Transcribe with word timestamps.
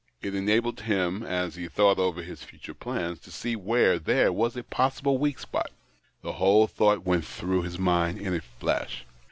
It 0.19 0.33
enabled 0.33 0.79
him, 0.81 1.21
as 1.21 1.53
he 1.53 1.67
thought 1.67 1.99
over 1.99 2.23
his 2.23 2.41
future 2.41 2.73
plans, 2.73 3.19
to 3.19 3.31
see 3.31 3.55
where 3.55 3.99
there 3.99 4.33
was 4.33 4.57
a 4.57 4.63
possible 4.63 5.19
weak 5.19 5.37
spot. 5.37 5.69
The 6.23 6.33
whole 6.33 6.65
thought 6.65 7.05
went 7.05 7.23
through 7.25 7.61
his 7.61 7.77
mind 7.77 8.19
in 8.19 8.33
a 8.33 8.41
flash. 8.41 9.05